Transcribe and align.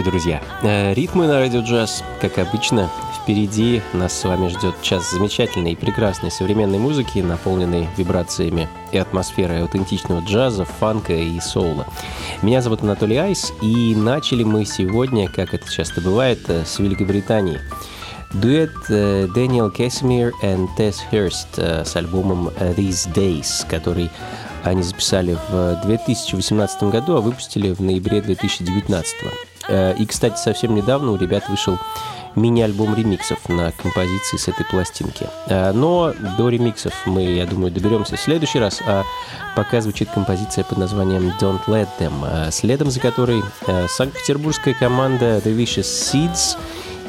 Приветствую, 0.00 0.12
друзья! 0.12 0.42
Э, 0.62 0.94
ритмы 0.94 1.26
на 1.26 1.40
радио 1.40 1.60
джаз, 1.60 2.02
как 2.22 2.38
обычно, 2.38 2.88
впереди 3.20 3.82
нас 3.92 4.18
с 4.18 4.24
вами 4.24 4.48
ждет 4.48 4.74
час 4.80 5.10
замечательной 5.10 5.72
и 5.72 5.76
прекрасной 5.76 6.30
современной 6.30 6.78
музыки, 6.78 7.18
наполненной 7.18 7.86
вибрациями 7.98 8.66
и 8.92 8.98
атмосферой 8.98 9.60
аутентичного 9.60 10.20
джаза, 10.20 10.64
фанка 10.64 11.12
и 11.12 11.38
соула. 11.40 11.86
Меня 12.40 12.62
зовут 12.62 12.82
Анатолий 12.82 13.18
Айс, 13.18 13.52
и 13.60 13.94
начали 13.94 14.42
мы 14.42 14.64
сегодня, 14.64 15.28
как 15.28 15.52
это 15.52 15.70
часто 15.70 16.00
бывает, 16.00 16.38
э, 16.48 16.64
с 16.64 16.78
Великобритании. 16.78 17.60
Дуэт 18.32 18.70
Дэниел 18.88 19.70
Кэссимир 19.70 20.32
и 20.42 20.66
Тесс 20.78 21.02
Херст 21.10 21.58
с 21.58 21.96
альбомом 21.96 22.48
These 22.48 23.12
Days, 23.12 23.68
который 23.68 24.08
они 24.62 24.82
записали 24.82 25.36
в 25.50 25.82
2018 25.84 26.84
году, 26.84 27.16
а 27.16 27.20
выпустили 27.20 27.72
в 27.72 27.80
ноябре 27.80 28.22
2019. 28.22 29.49
Э, 29.70 29.94
и, 29.96 30.04
кстати, 30.04 30.36
совсем 30.36 30.74
недавно 30.74 31.12
у 31.12 31.16
ребят 31.16 31.48
вышел 31.48 31.78
мини-альбом 32.36 32.94
ремиксов 32.94 33.48
на 33.48 33.72
композиции 33.72 34.36
с 34.36 34.48
этой 34.48 34.64
пластинки. 34.66 35.26
Э, 35.46 35.72
но 35.72 36.12
до 36.36 36.48
ремиксов 36.48 36.92
мы, 37.06 37.22
я 37.22 37.46
думаю, 37.46 37.72
доберемся 37.72 38.16
в 38.16 38.20
следующий 38.20 38.58
раз, 38.58 38.80
а 38.86 39.04
пока 39.56 39.80
звучит 39.80 40.10
композиция 40.10 40.64
под 40.64 40.78
названием 40.78 41.32
Don't 41.40 41.64
Let 41.66 41.88
Them, 41.98 42.12
э, 42.26 42.50
следом 42.50 42.90
за 42.90 43.00
которой 43.00 43.42
санкт-петербургская 43.88 44.74
команда 44.74 45.38
The 45.38 45.56
Vicious 45.56 45.82
Seeds 45.82 46.58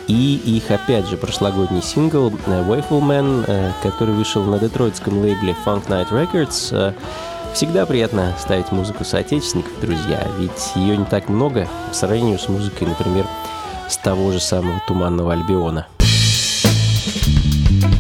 и 0.08 0.36
их, 0.58 0.70
опять 0.72 1.08
же, 1.08 1.18
прошлогодний 1.18 1.82
сингл 1.82 2.30
Wayful 2.30 3.02
Man, 3.02 3.72
который 3.82 4.14
вышел 4.14 4.44
на 4.44 4.60
детройтском 4.60 5.22
лейбле 5.22 5.56
Funk 5.66 5.88
Night 5.88 6.10
Records, 6.10 6.94
Всегда 7.54 7.86
приятно 7.86 8.34
ставить 8.40 8.72
музыку 8.72 9.04
соотечественников, 9.04 9.80
друзья, 9.82 10.26
ведь 10.40 10.72
ее 10.76 10.98
не 10.98 11.06
так 11.06 11.30
много 11.30 11.68
по 11.90 11.94
сравнению 11.94 12.40
с 12.40 12.48
музыкой, 12.48 12.88
например, 12.88 13.28
с 13.90 13.98
того 13.98 14.32
же 14.32 14.40
самого 14.40 14.82
«Туманного 14.88 15.34
Альбиона». 15.34 15.88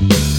на 0.01 0.30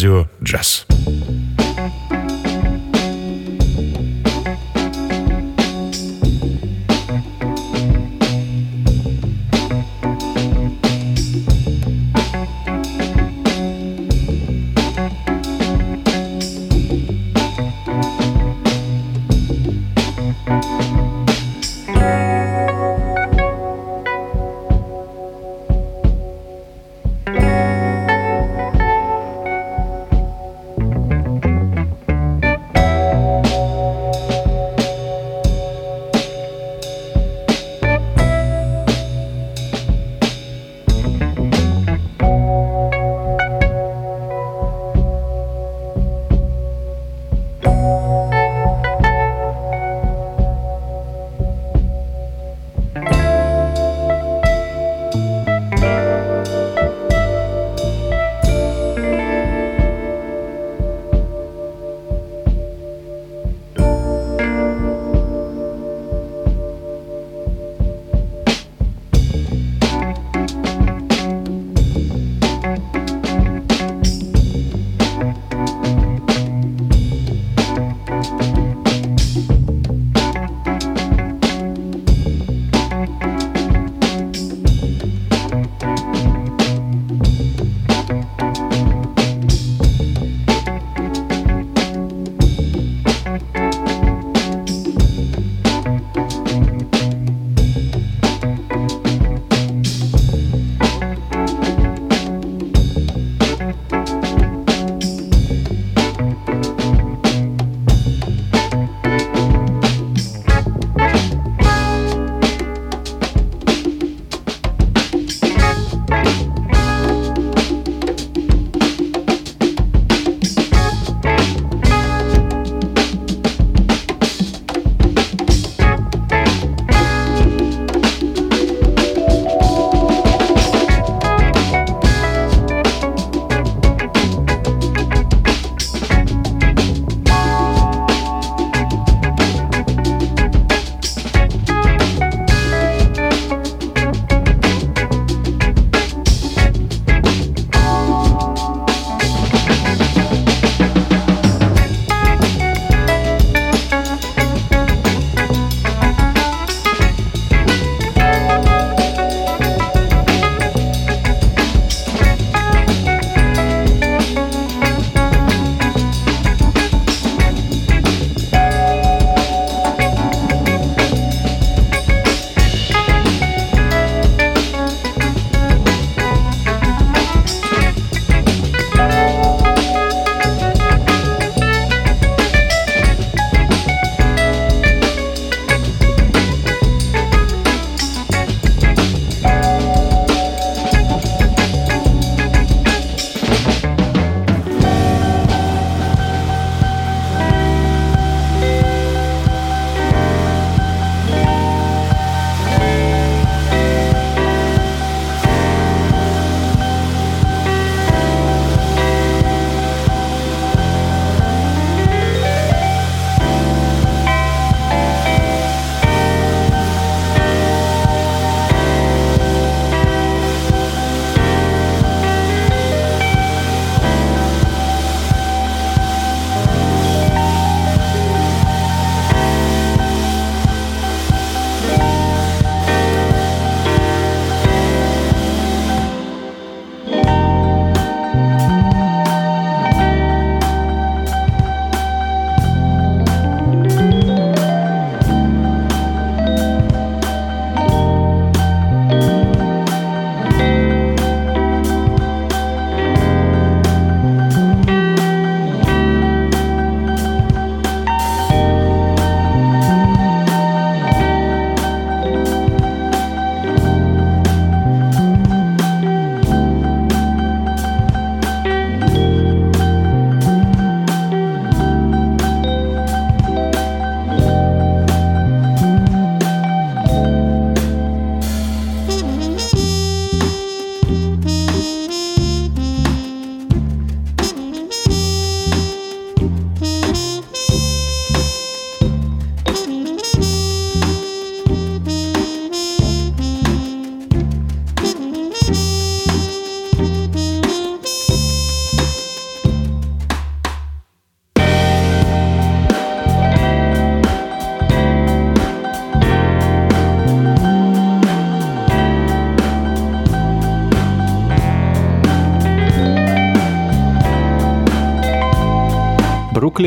радио 0.00 0.29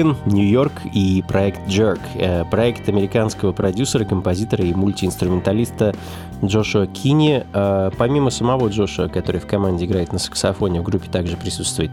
Бруклин, 0.03 0.15
Нью-Йорк 0.25 0.74
и 0.93 1.24
проект 1.27 1.67
Jerk. 1.67 2.00
Э, 2.15 2.43
проект 2.45 2.88
американского 2.89 3.51
продюсера, 3.53 4.03
композитора 4.05 4.63
и 4.65 4.74
мультиинструменталиста 4.74 5.95
Джошуа 6.43 6.88
Кини. 6.88 7.45
Э, 7.53 7.89
помимо 7.98 8.29
самого 8.29 8.67
Джошуа, 8.67 9.07
который 9.07 9.39
в 9.39 9.48
команде 9.48 9.86
играет 9.86 10.12
на 10.12 10.19
саксофоне, 10.19 10.81
в 10.81 10.83
группе 10.83 11.10
также 11.10 11.38
присутствует 11.38 11.91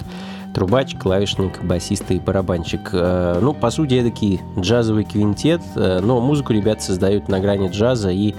трубач, 0.54 0.96
клавишник, 0.96 1.62
басист 1.62 2.10
и 2.10 2.18
барабанщик. 2.18 2.90
Э, 2.92 3.38
ну, 3.40 3.54
по 3.54 3.70
сути, 3.70 3.94
это 3.94 4.60
джазовый 4.60 5.04
квинтет, 5.04 5.62
но 5.76 6.20
музыку 6.20 6.52
ребят 6.52 6.82
создают 6.82 7.28
на 7.28 7.38
грани 7.38 7.68
джаза 7.68 8.10
и 8.10 8.34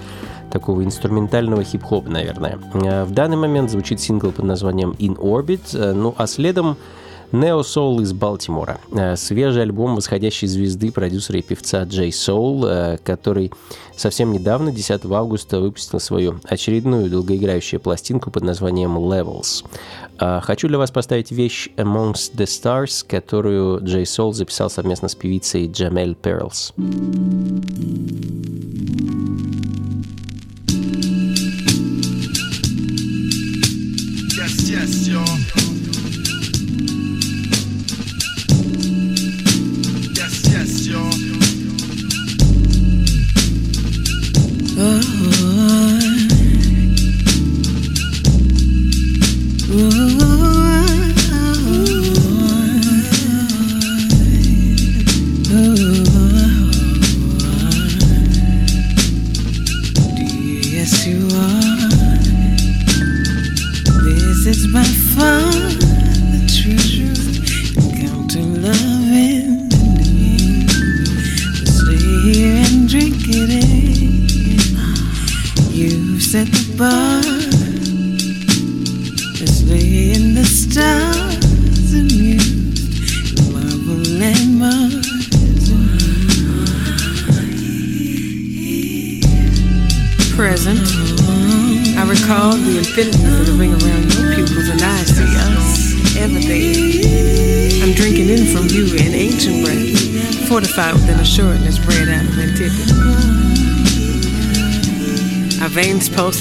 такого 0.50 0.84
инструментального 0.84 1.64
хип-хопа, 1.64 2.10
наверное. 2.10 2.58
В 2.74 3.10
данный 3.10 3.38
момент 3.38 3.70
звучит 3.70 4.00
сингл 4.00 4.32
под 4.32 4.44
названием 4.44 4.90
In 4.98 5.16
Orbit, 5.16 5.94
ну 5.94 6.14
а 6.18 6.26
следом 6.26 6.76
Neo 7.32 7.60
Soul 7.60 8.02
из 8.02 8.12
Балтимора. 8.12 8.78
Э, 8.92 9.16
свежий 9.16 9.62
альбом 9.62 9.96
восходящей 9.96 10.46
звезды 10.46 10.92
продюсера 10.92 11.38
и 11.38 11.42
певца 11.42 11.82
Джей 11.84 12.10
Soul, 12.10 12.66
э, 12.66 12.98
который 12.98 13.50
совсем 13.96 14.32
недавно, 14.32 14.70
10 14.70 15.10
августа, 15.10 15.58
выпустил 15.58 15.98
свою 15.98 16.40
очередную 16.44 17.08
долгоиграющую 17.08 17.80
пластинку 17.80 18.30
под 18.30 18.44
названием 18.44 18.98
Levels. 18.98 19.64
Э, 20.20 20.40
хочу 20.42 20.68
для 20.68 20.76
вас 20.76 20.90
поставить 20.90 21.30
вещь 21.30 21.70
Amongst 21.76 22.36
the 22.36 22.44
Stars, 22.44 23.04
которую 23.06 23.82
Джей 23.82 24.04
Soul 24.04 24.34
записал 24.34 24.68
совместно 24.68 25.08
с 25.08 25.14
певицей 25.14 25.68
Джамель 25.68 26.14
Перлс. 26.14 26.74
Yes, 26.76 27.92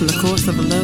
in 0.01 0.07
the 0.07 0.13
course 0.19 0.47
of 0.47 0.57
a 0.57 0.61
love 0.63 0.80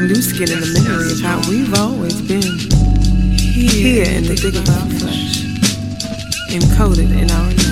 with 0.00 0.10
new 0.10 0.22
skin 0.22 0.50
in 0.50 0.60
the 0.60 0.80
memory 0.84 1.12
of 1.12 1.20
how 1.20 1.40
we've 1.48 1.72
always 1.74 2.20
been. 2.20 2.42
Here 3.56 4.04
in 4.04 4.24
the 4.24 4.36
thick 4.36 4.54
of 4.54 4.68
our 4.68 4.88
flesh, 4.98 5.44
encoded 6.52 7.10
in 7.16 7.30
our 7.30 7.65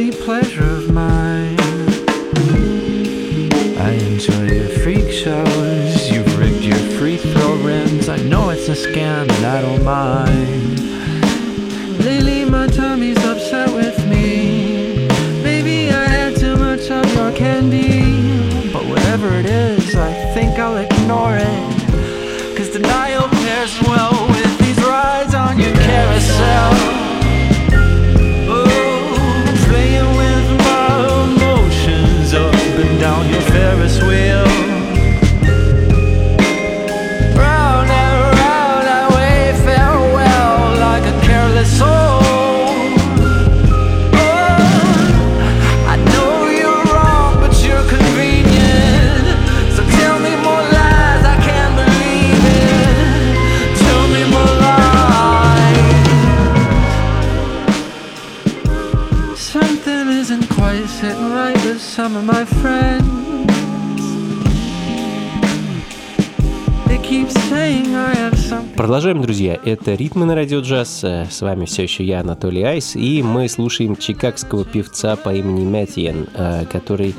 crazy 0.00 0.22
pleasure. 0.24 0.49
Это 69.80 69.94
«Ритмы 69.94 70.26
на 70.26 70.34
радио 70.34 70.60
джаз». 70.60 71.02
С 71.02 71.40
вами 71.40 71.64
все 71.64 71.84
еще 71.84 72.04
я, 72.04 72.20
Анатолий 72.20 72.62
Айс, 72.62 72.96
и 72.96 73.22
мы 73.22 73.48
слушаем 73.48 73.96
чикагского 73.96 74.66
певца 74.66 75.16
по 75.16 75.34
имени 75.34 75.64
Мэттиен, 75.64 76.28
э, 76.34 76.66
который 76.70 77.14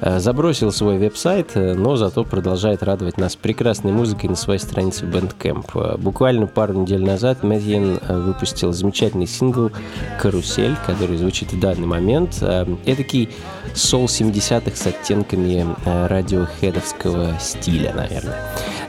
забросил 0.00 0.70
свой 0.70 0.98
веб-сайт, 0.98 1.52
э, 1.54 1.74
но 1.74 1.96
зато 1.96 2.24
продолжает 2.24 2.82
радовать 2.82 3.18
нас 3.18 3.34
прекрасной 3.36 3.92
музыкой 3.92 4.30
на 4.30 4.36
своей 4.36 4.60
странице 4.60 5.04
Bandcamp. 5.04 5.70
Э, 5.74 5.96
Буквально 5.98 6.46
пару 6.46 6.74
недель 6.74 7.04
назад 7.04 7.42
Мэттиен 7.42 7.98
э, 8.00 8.18
выпустил 8.18 8.72
замечательный 8.72 9.26
сингл 9.26 9.72
«Карусель», 10.20 10.76
который 10.86 11.16
звучит 11.16 11.52
в 11.52 11.58
данный 11.58 11.86
момент. 11.86 12.38
Э, 12.42 12.64
Эдакий 12.86 13.28
сол 13.74 14.06
70-х 14.06 14.76
с 14.76 14.86
оттенками 14.86 15.66
э, 15.84 16.06
радиохедовского 16.06 17.34
стиля, 17.40 17.92
наверное. 17.94 18.38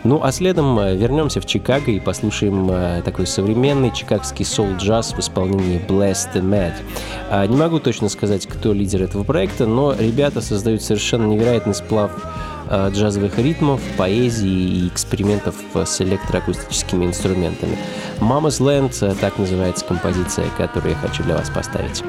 Ну, 0.03 0.21
а 0.23 0.31
следом 0.31 0.79
э, 0.79 0.95
вернемся 0.95 1.41
в 1.41 1.45
Чикаго 1.47 1.91
и 1.91 1.99
послушаем 1.99 2.69
э, 2.71 3.01
такой 3.03 3.25
современный 3.25 3.91
чикагский 3.91 4.45
соул-джаз 4.45 5.13
в 5.13 5.19
исполнении 5.19 5.81
Blessed 5.87 6.33
and 6.35 6.49
Mad. 6.49 7.47
Не 7.47 7.55
могу 7.55 7.79
точно 7.79 8.09
сказать, 8.09 8.47
кто 8.47 8.73
лидер 8.73 9.03
этого 9.03 9.23
проекта, 9.23 9.65
но 9.65 9.93
ребята 9.93 10.41
создают 10.41 10.81
совершенно 10.81 10.98
невероятный 11.27 11.73
сплав 11.73 12.11
э, 12.69 12.89
джазовых 12.91 13.37
ритмов, 13.37 13.81
поэзии 13.97 14.49
и 14.49 14.87
экспериментов 14.87 15.55
с 15.73 16.01
электроакустическими 16.01 17.05
инструментами. 17.05 17.77
Mama's 18.19 18.59
Land, 18.59 18.97
э, 19.01 19.15
так 19.19 19.37
называется 19.37 19.85
композиция, 19.85 20.47
которую 20.57 20.91
я 20.91 20.97
хочу 20.97 21.23
для 21.23 21.35
вас 21.35 21.49
поставить. 21.49 22.03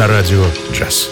На 0.00 0.08
радио 0.08 0.42
«Джаз». 0.72 1.10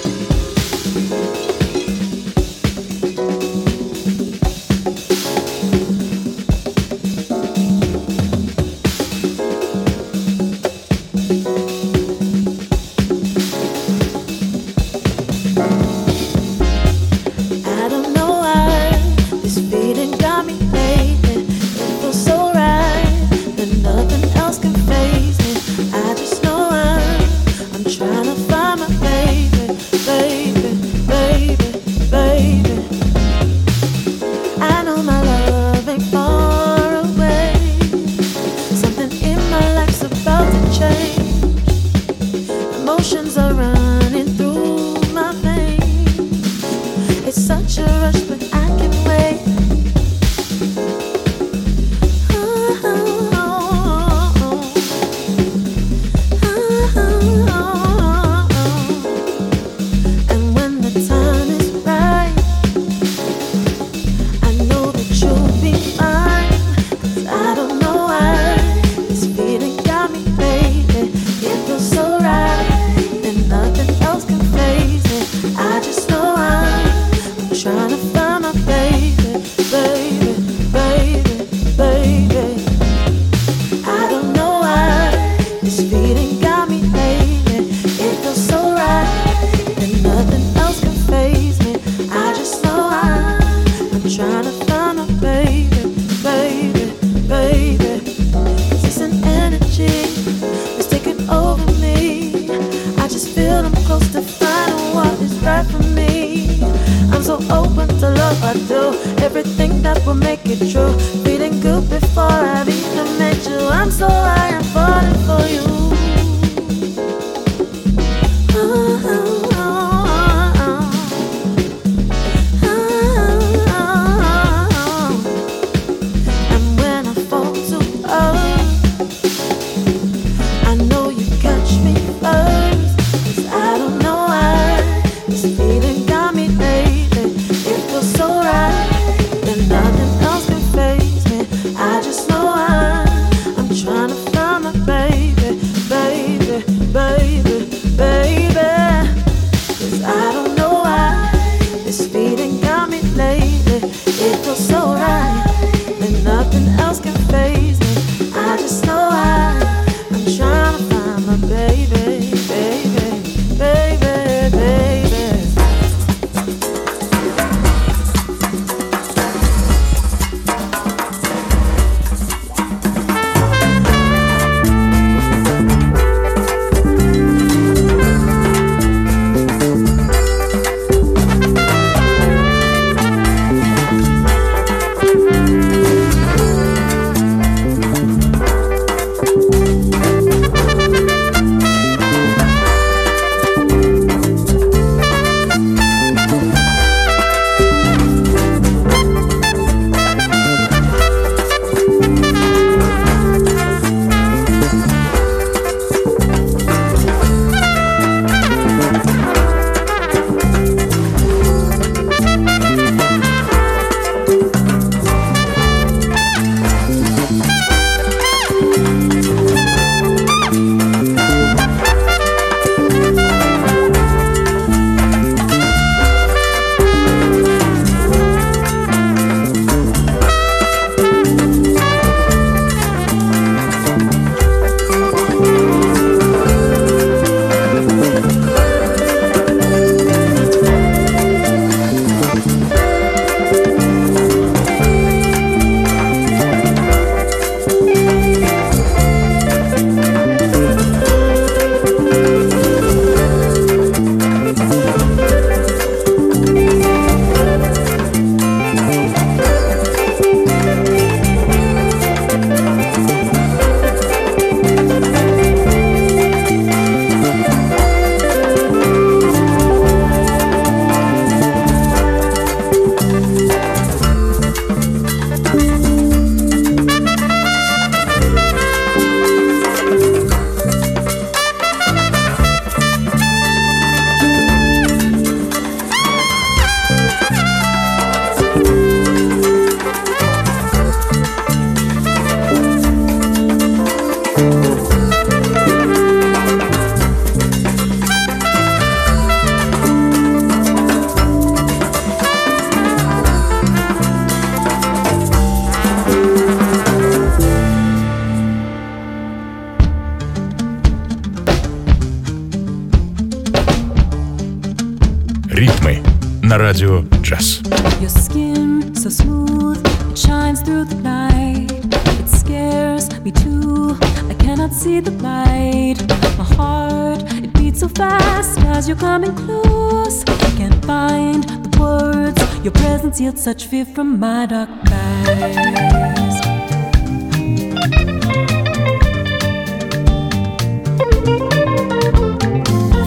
Too. 323.31 323.97
I 324.29 324.35
cannot 324.35 324.73
see 324.73 324.99
the 324.99 325.12
light. 325.23 325.99
My 326.37 326.44
heart, 326.57 327.23
it 327.44 327.53
beats 327.55 327.79
so 327.81 327.88
fast 327.88 328.59
as 328.75 328.88
you're 328.88 328.97
coming 328.97 329.37
close. 329.37 330.25
I 330.27 330.51
can't 330.57 330.85
find 330.85 331.44
the 331.44 331.79
words. 331.79 332.64
Your 332.64 332.73
presence 332.73 333.21
yields 333.21 333.40
such 333.40 333.66
fear 333.66 333.85
from 333.85 334.18
my 334.18 334.47
dark 334.47 334.68
eyes. 334.90 336.37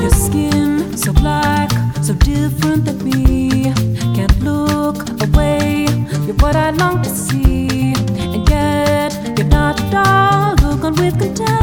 Your 0.01 0.13
skin 0.25 0.97
so 0.97 1.11
black, 1.11 1.69
so 2.01 2.13
different 2.13 2.85
what 6.53 6.57
I 6.57 6.69
long 6.71 7.01
to 7.01 7.09
see, 7.09 7.93
and 8.19 8.49
yet 8.49 9.13
you're 9.37 9.47
not 9.47 9.79
at 9.79 9.93
all. 9.93 10.55
Look 10.55 10.83
on 10.83 10.95
with 10.95 11.17
contempt. 11.17 11.60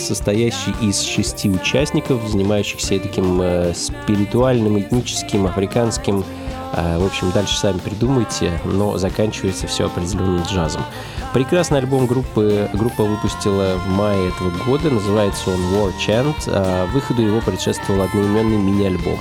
Состоящий 0.00 0.72
из 0.80 1.00
шести 1.02 1.48
участников, 1.48 2.26
занимающихся 2.28 2.98
таким 2.98 3.40
э, 3.40 3.72
спиритуальным, 3.74 4.78
этническим, 4.78 5.46
африканским. 5.46 6.24
э, 6.74 6.98
в 6.98 7.06
общем, 7.06 7.30
дальше 7.32 7.56
сами 7.56 7.78
придумайте, 7.78 8.60
но 8.64 8.98
заканчивается 8.98 9.66
все 9.66 9.86
определенным 9.86 10.42
джазом. 10.42 10.82
Прекрасный 11.34 11.78
альбом 11.78 12.06
группы 12.06 12.70
группа 12.72 13.04
выпустила 13.04 13.76
в 13.76 13.88
мае 13.90 14.28
этого 14.28 14.50
года, 14.64 14.90
называется 14.90 15.50
он 15.50 15.60
War 15.74 15.92
Chant. 16.06 16.34
а 16.48 16.86
выходу 16.86 17.22
его 17.22 17.40
предшествовал 17.40 18.02
одноименный 18.02 18.56
мини-альбом. 18.56 19.18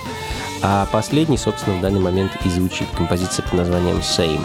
А 0.62 0.88
последний, 0.92 1.38
собственно, 1.38 1.78
в 1.78 1.82
данный 1.82 2.00
момент 2.00 2.32
и 2.44 2.50
звучит 2.50 2.88
композиция 2.96 3.44
под 3.44 3.54
названием 3.54 3.98
Same. 3.98 4.42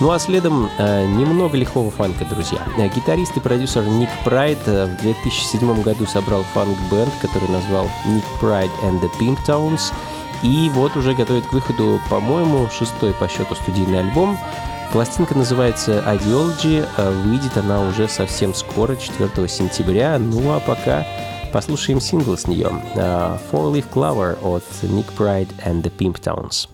Ну 0.00 0.10
а 0.10 0.18
следом 0.18 0.68
э, 0.78 1.06
немного 1.06 1.56
лихого 1.56 1.90
фанка, 1.90 2.24
друзья. 2.24 2.58
Э, 2.76 2.88
Гитарист 2.88 3.36
и 3.36 3.40
продюсер 3.40 3.84
Ник 3.84 4.08
Прайд 4.24 4.58
э, 4.66 4.86
в 4.86 5.02
2007 5.02 5.82
году 5.82 6.06
собрал 6.06 6.42
фанк-бенд, 6.54 7.12
который 7.20 7.48
назвал 7.48 7.86
Nick 8.06 8.24
Pride 8.40 8.70
and 8.82 9.00
the 9.00 9.10
Pink 9.20 9.38
Tones. 9.46 9.92
И 10.42 10.68
вот 10.74 10.96
уже 10.96 11.14
готовит 11.14 11.46
к 11.46 11.52
выходу, 11.52 12.00
по-моему, 12.10 12.68
шестой 12.76 13.12
по 13.12 13.28
счету 13.28 13.54
студийный 13.54 14.00
альбом. 14.00 14.36
Пластинка 14.92 15.36
называется 15.36 16.02
Ideology, 16.04 16.84
э, 16.96 17.10
выйдет 17.24 17.56
она 17.56 17.80
уже 17.82 18.08
совсем 18.08 18.54
скоро, 18.54 18.96
4 18.96 19.46
сентября. 19.48 20.18
Ну 20.18 20.50
а 20.52 20.58
пока 20.58 21.06
послушаем 21.52 22.00
сингл 22.00 22.36
с 22.36 22.48
нее. 22.48 22.72
э, 22.96 23.38
Four 23.52 23.72
Leaf 23.72 23.84
Clover 23.94 24.36
от 24.42 24.64
Nick 24.82 25.06
Pride 25.16 25.50
and 25.64 25.82
the 25.82 25.92
Pink 25.96 26.20
Tones. 26.20 26.66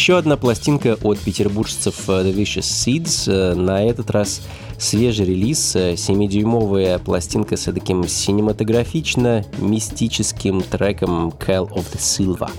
Еще 0.00 0.16
одна 0.16 0.38
пластинка 0.38 0.96
от 1.02 1.18
петербуржцев 1.18 2.08
э, 2.08 2.22
The 2.22 2.34
Vicious 2.34 2.62
Seeds. 2.62 3.30
Э, 3.30 3.54
на 3.54 3.84
этот 3.84 4.10
раз 4.10 4.40
свежий 4.78 5.26
релиз, 5.26 5.76
7-дюймовая 5.76 6.98
пластинка 7.00 7.58
с 7.58 7.70
таким 7.70 8.08
синематографично-мистическим 8.08 10.62
треком 10.62 11.28
Call 11.28 11.68
of 11.68 11.84
the 11.92 11.98
Silva 11.98 12.50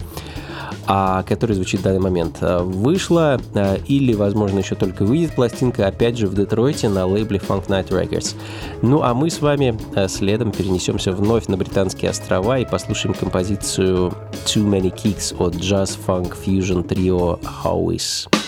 а, 0.88 1.22
который 1.24 1.54
звучит 1.54 1.80
в 1.80 1.84
данный 1.84 2.00
момент. 2.00 2.38
Вышла 2.42 3.42
или, 3.88 4.14
возможно, 4.14 4.60
еще 4.60 4.76
только 4.76 5.04
выйдет 5.04 5.34
пластинка, 5.34 5.88
опять 5.88 6.20
же, 6.20 6.28
в 6.28 6.36
Детройте 6.36 6.90
на 6.90 7.08
лейбле 7.08 7.40
Funk 7.40 7.70
Night 7.70 7.90
Records. 7.90 8.36
Ну, 8.84 9.02
а 9.02 9.16
мы 9.16 9.32
с 9.32 9.42
вами 9.42 9.80
следом 10.08 10.52
перенесемся 10.52 11.12
вновь 11.12 11.48
на 11.48 11.58
Британские 11.58 12.12
острова 12.12 12.60
и 12.60 12.66
послушаем 12.66 13.16
композицию 13.16 14.14
Too 14.46 14.66
Many 14.66 14.92
Kicks 14.92 15.32
or 15.34 15.52
Jazz 15.52 15.96
Funk 15.96 16.36
Fusion 16.36 16.88
Trio 16.88 17.38
Howis. 17.38 18.41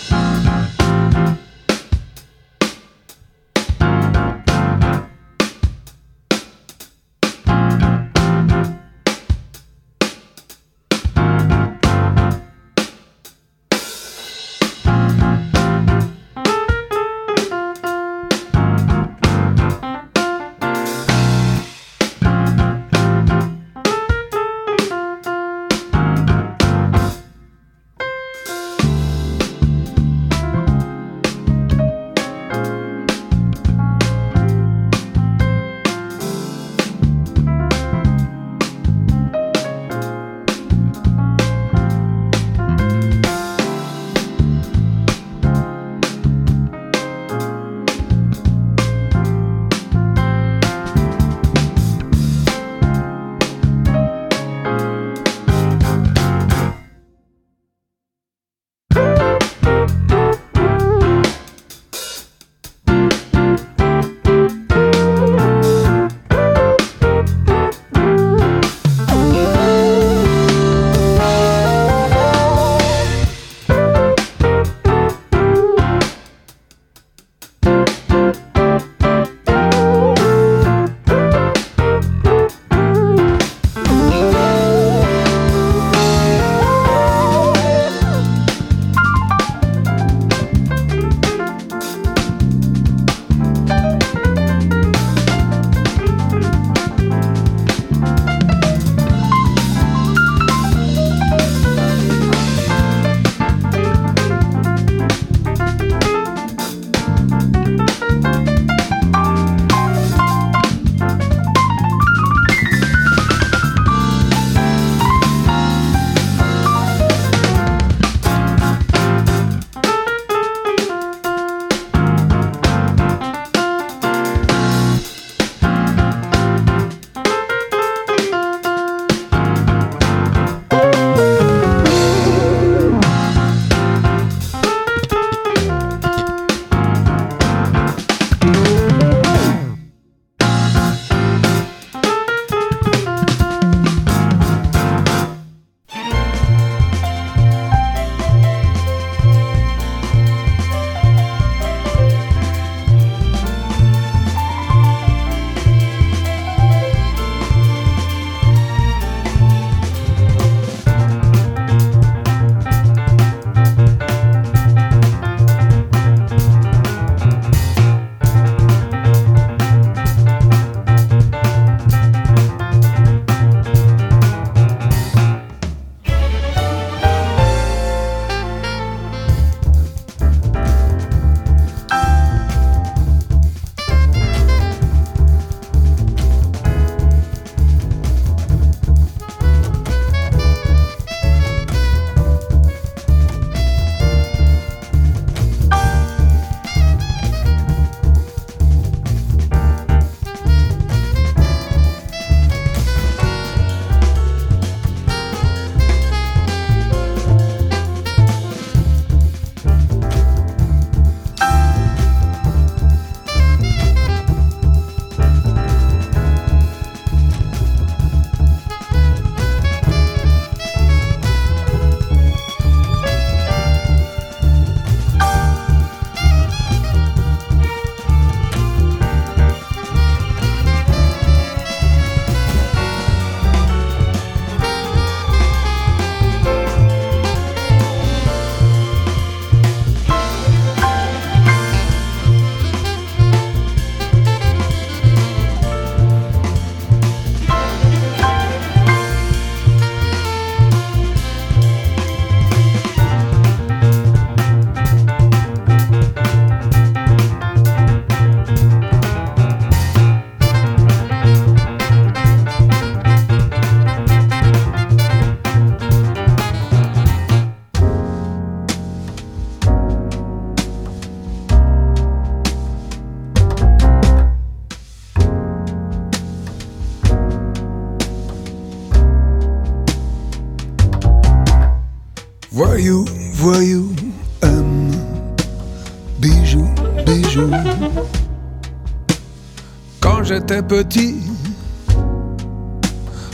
Petit, 290.62 291.16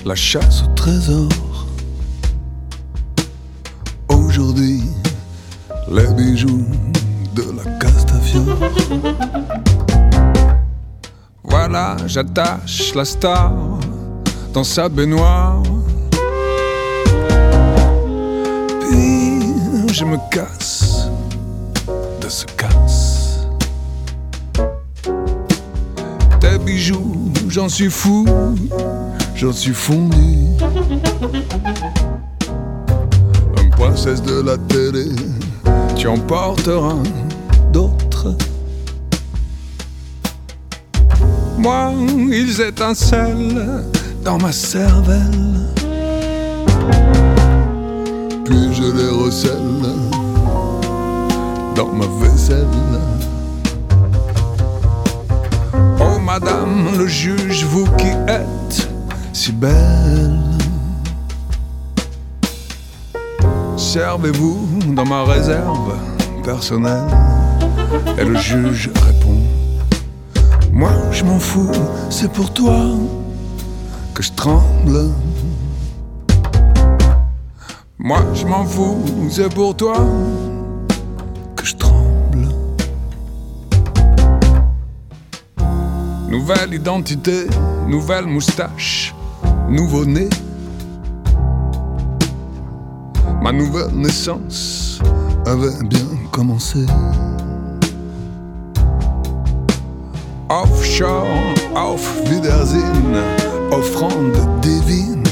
la 0.04 0.14
chasse 0.14 0.62
au 0.62 0.74
trésor. 0.74 1.28
Aujourd'hui, 4.08 4.82
les 5.90 6.06
bijoux 6.14 6.66
de 7.34 7.44
la 7.56 7.70
Castafiore. 7.78 8.44
Voilà, 11.44 11.96
j'attache 12.06 12.94
la 12.94 13.04
star 13.04 13.52
dans 14.52 14.64
sa 14.64 14.88
baignoire. 14.88 15.62
Puis 18.80 19.92
je 19.92 20.04
me 20.04 20.16
casse 20.30 20.59
j'en 27.50 27.68
suis 27.68 27.90
fou, 27.90 28.24
j'en 29.34 29.52
suis 29.52 29.74
fondu. 29.74 30.36
Un 33.56 33.68
princesse 33.70 34.22
de 34.22 34.40
la 34.40 34.56
télé, 34.56 35.06
tu 35.96 36.06
emporteras 36.06 37.02
d'autres. 37.72 38.36
Moi, 41.58 41.92
ils 42.30 42.60
étincellent 42.60 43.84
dans 44.24 44.38
ma 44.38 44.52
cervelle. 44.52 45.66
Puis 48.44 48.74
je 48.74 48.84
les 48.96 49.24
recèle 49.24 49.58
dans 51.74 51.92
ma 51.92 52.06
vaisselle. 52.20 52.66
Madame 56.30 56.96
le 56.96 57.08
juge, 57.08 57.64
vous 57.64 57.86
qui 57.96 58.10
êtes 58.28 58.88
si 59.32 59.50
belle. 59.50 60.38
Servez-vous 63.76 64.94
dans 64.94 65.04
ma 65.04 65.24
réserve 65.24 65.92
personnelle. 66.44 67.10
Et 68.16 68.24
le 68.24 68.36
juge 68.36 68.90
répond 69.06 69.40
Moi 70.72 70.92
je 71.10 71.24
m'en 71.24 71.40
fous, 71.40 71.72
c'est 72.10 72.30
pour 72.30 72.52
toi 72.52 72.78
que 74.14 74.22
je 74.22 74.30
tremble. 74.30 75.10
Moi 77.98 78.22
je 78.34 78.46
m'en 78.46 78.64
fous, 78.64 79.02
c'est 79.30 79.52
pour 79.52 79.74
toi 79.74 79.96
Nouvelle 86.50 86.74
identité, 86.74 87.46
nouvelle 87.86 88.26
moustache, 88.26 89.14
nouveau 89.68 90.04
nez. 90.04 90.28
Ma 93.40 93.52
nouvelle 93.52 93.94
naissance 93.94 94.98
avait 95.46 95.80
bien 95.84 96.08
commencé. 96.32 96.84
Offshore, 100.48 101.28
auf 101.76 102.20
Wiedersehen, 102.28 103.14
offrande 103.70 104.34
divine. 104.60 105.22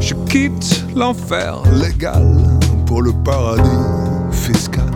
Je 0.00 0.14
quitte 0.30 0.86
l'enfer 0.94 1.60
légal 1.70 2.34
pour 2.86 3.02
le 3.02 3.12
paradis 3.12 3.62
fiscal. 4.30 4.95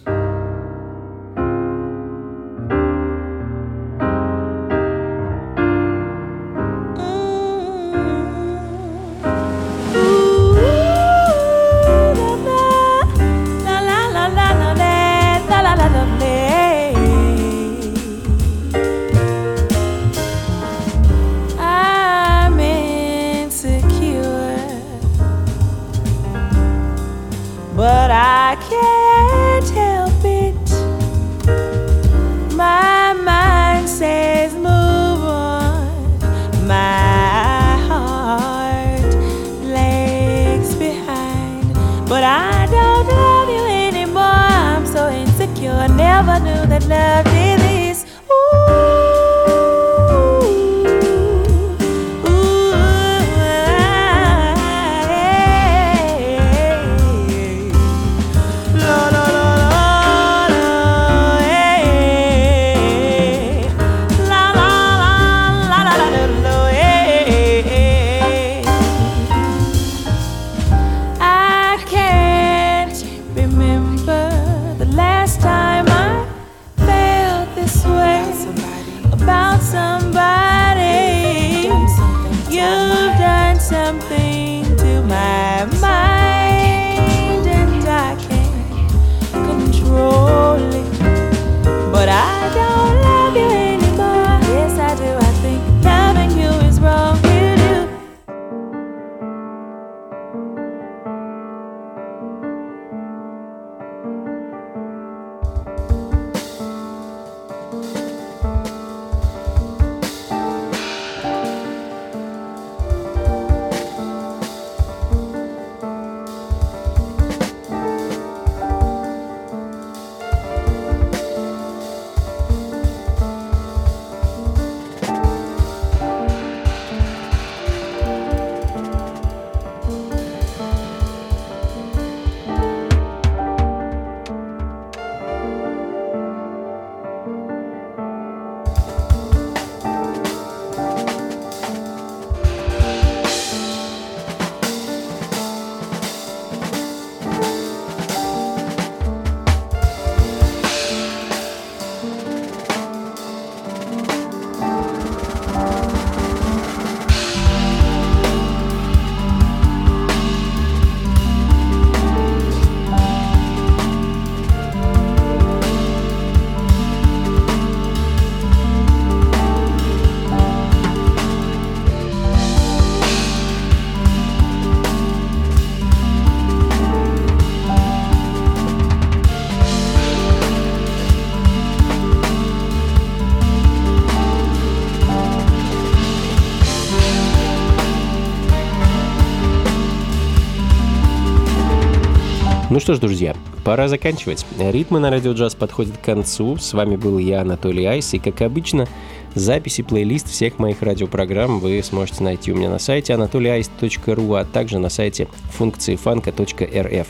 Что 192.81 192.95
ж, 192.95 192.99
друзья, 192.99 193.35
пора 193.63 193.87
заканчивать. 193.87 194.43
Ритмы 194.57 194.99
на 194.99 195.11
радио 195.11 195.33
джаз 195.33 195.53
подходят 195.53 195.97
к 195.97 196.01
концу. 196.01 196.57
С 196.57 196.73
вами 196.73 196.95
был 196.95 197.19
я, 197.19 197.41
Анатолий 197.41 197.85
Айс, 197.85 198.15
и, 198.15 198.19
как 198.19 198.41
обычно, 198.41 198.87
записи 199.35 199.83
плейлист 199.83 200.27
всех 200.27 200.57
моих 200.57 200.81
радиопрограмм 200.81 201.59
вы 201.59 201.81
сможете 201.83 202.23
найти 202.23 202.51
у 202.51 202.55
меня 202.55 202.71
на 202.71 202.79
сайте 202.79 203.13
anatolyice.ru, 203.13 204.39
а 204.39 204.45
также 204.45 204.79
на 204.79 204.89
сайте 204.89 205.27
функции 205.51 205.95
фанка.рф. 205.95 207.07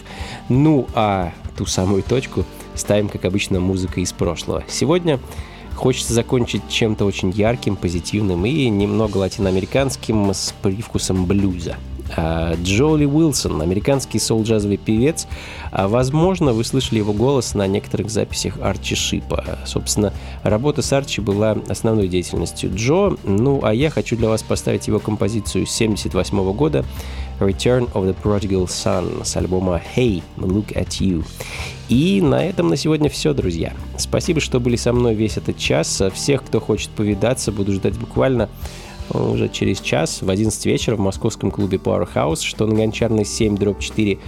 Ну, 0.49 0.87
а 0.93 1.31
ту 1.57 1.65
самую 1.65 2.03
точку 2.03 2.43
ставим, 2.75 3.07
как 3.07 3.23
обычно, 3.23 3.61
музыкой 3.61 4.03
из 4.03 4.11
прошлого. 4.11 4.65
Сегодня 4.67 5.19
хочется 5.73 6.13
закончить 6.13 6.67
чем-то 6.67 7.05
очень 7.05 7.29
ярким, 7.29 7.77
позитивным 7.77 8.45
и 8.45 8.67
немного 8.67 9.17
латиноамериканским 9.17 10.31
с 10.31 10.53
привкусом 10.61 11.25
блюза. 11.25 11.77
А, 12.15 12.55
Джоли 12.61 13.05
Уилсон, 13.05 13.61
американский 13.61 14.19
соул-джазовый 14.19 14.77
певец. 14.77 15.27
А, 15.71 15.87
возможно, 15.87 16.53
вы 16.53 16.63
слышали 16.63 16.99
его 16.99 17.13
голос 17.13 17.53
на 17.53 17.67
некоторых 17.67 18.09
записях 18.09 18.59
Арчи 18.61 18.95
Шипа. 18.95 19.59
Собственно, 19.65 20.13
работа 20.43 20.81
с 20.81 20.91
Арчи 20.93 21.21
была 21.21 21.57
основной 21.69 22.07
деятельностью 22.07 22.71
Джо. 22.73 23.15
Ну, 23.23 23.61
а 23.63 23.73
я 23.73 23.89
хочу 23.89 24.15
для 24.17 24.29
вас 24.29 24.43
поставить 24.43 24.87
его 24.87 24.99
композицию 24.99 25.63
1978 25.63 26.53
года 26.53 26.85
Return 27.39 27.91
of 27.93 28.05
the 28.05 28.15
Prodigal 28.21 28.65
Son 28.67 29.25
с 29.25 29.35
альбома 29.35 29.81
Hey, 29.95 30.21
Look 30.37 30.73
at 30.73 30.99
You. 30.99 31.23
И 31.89 32.21
на 32.21 32.45
этом 32.45 32.69
на 32.69 32.77
сегодня 32.77 33.09
все, 33.09 33.33
друзья. 33.33 33.73
Спасибо, 33.97 34.39
что 34.39 34.59
были 34.59 34.75
со 34.75 34.93
мной 34.93 35.13
весь 35.13 35.37
этот 35.37 35.57
час. 35.57 36.01
Всех, 36.13 36.43
кто 36.43 36.59
хочет 36.59 36.89
повидаться, 36.91 37.51
буду 37.51 37.73
ждать 37.73 37.97
буквально 37.97 38.49
уже 39.13 39.49
через 39.49 39.79
час 39.79 40.21
в 40.21 40.29
11 40.29 40.65
вечера 40.65 40.95
в 40.95 40.99
московском 40.99 41.51
клубе 41.51 41.77
Powerhouse, 41.77 42.43
что 42.43 42.65
на 42.65 42.75
Гончарной 42.75 43.25
7 43.25 43.57
дробь 43.57 43.79
4, 43.79 44.19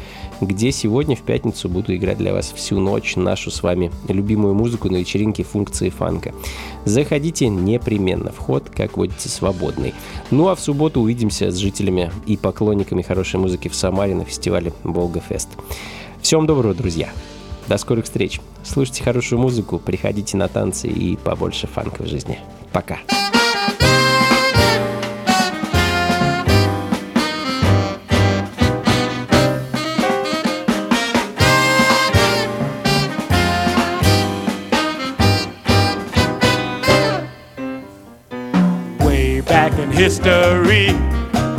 где 0.41 0.71
сегодня 0.71 1.15
в 1.15 1.21
пятницу 1.21 1.69
буду 1.69 1.95
играть 1.95 2.17
для 2.17 2.33
вас 2.33 2.51
всю 2.55 2.79
ночь 2.79 3.15
нашу 3.15 3.51
с 3.51 3.63
вами 3.63 3.91
любимую 4.07 4.53
музыку 4.53 4.89
на 4.89 4.97
вечеринке 4.97 5.43
функции 5.43 5.89
фанка. 5.89 6.33
Заходите 6.85 7.47
непременно, 7.47 8.31
вход, 8.31 8.69
как 8.69 8.97
водится, 8.97 9.29
свободный. 9.29 9.93
Ну 10.31 10.49
а 10.49 10.55
в 10.55 10.59
субботу 10.59 11.01
увидимся 11.01 11.51
с 11.51 11.57
жителями 11.57 12.11
и 12.25 12.37
поклонниками 12.37 13.01
хорошей 13.01 13.39
музыки 13.39 13.67
в 13.67 13.75
Самаре 13.75 14.15
на 14.15 14.25
фестивале 14.25 14.73
Волга-Фест. 14.83 15.49
Всем 16.21 16.45
доброго, 16.45 16.73
друзья! 16.73 17.09
До 17.67 17.77
скорых 17.77 18.05
встреч! 18.05 18.41
Слушайте 18.63 19.03
хорошую 19.03 19.39
музыку, 19.39 19.79
приходите 19.79 20.37
на 20.37 20.47
танцы 20.47 20.87
и 20.87 21.15
побольше 21.17 21.67
фанка 21.67 22.03
в 22.03 22.07
жизни. 22.07 22.39
Пока! 22.71 22.99
Way 23.09 23.32
history, 39.93 40.87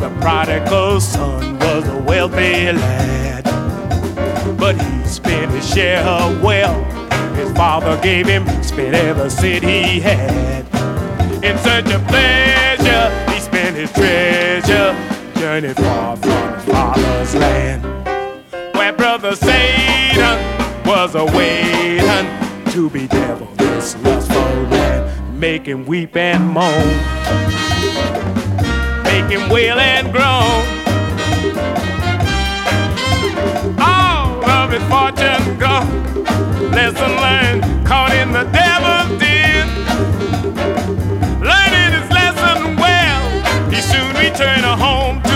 the 0.03 0.12
prodigal 0.20 1.01
son 1.01 1.59
was 1.59 1.89
a 1.89 1.99
wealthy 2.03 2.72
lad. 2.72 3.45
But 4.59 4.80
he 4.80 5.05
spent 5.05 5.53
his 5.53 5.68
share 5.68 6.03
of 6.03 6.43
wealth. 6.43 6.85
His 7.37 7.53
father 7.53 8.01
gave 8.03 8.26
him, 8.26 8.47
spent 8.62 8.95
every 8.95 9.30
cent 9.30 9.64
he 9.64 10.01
had. 10.01 10.64
In 11.45 11.57
search 11.59 11.91
of 11.93 12.07
pleasure, 12.09 13.32
he 13.32 13.41
spent 13.41 13.76
his 13.76 13.93
treasure, 13.93 14.95
journeyed 15.39 15.76
far 15.76 16.16
from 16.16 16.55
his 16.55 16.64
father's 16.64 17.35
land. 17.35 17.82
Where 18.74 18.93
brother 18.93 19.37
Satan 19.37 20.39
was 20.85 21.14
a 21.14 21.24
waiting 21.24 22.26
to 22.72 22.91
be 22.91 23.07
devil, 23.07 23.47
this 23.57 23.97
lustful 24.03 24.66
man, 24.66 25.64
him 25.66 25.87
weep 25.87 26.16
and 26.16 26.49
moan, 26.49 27.64
make 29.15 29.31
him 29.31 29.49
wail 29.49 29.79
and 29.79 30.11
groan. 30.12 30.61
All 33.79 34.45
of 34.45 34.73
his 34.73 34.83
fortune 34.93 35.57
gone, 35.57 36.25
lesson 36.73 37.12
learned, 37.25 37.87
caught 37.87 38.12
in 38.12 38.33
the 38.33 38.45
devil's 38.61 39.11
den. 39.21 39.69
Learning 41.51 41.91
his 41.97 42.09
lesson 42.19 42.75
well, 42.75 43.25
he 43.71 43.81
soon 43.81 44.11
returned 44.17 44.65
home 44.65 45.34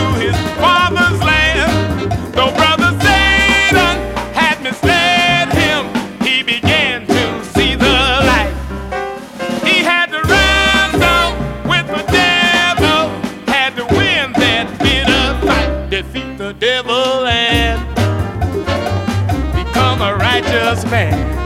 man. 20.90 21.37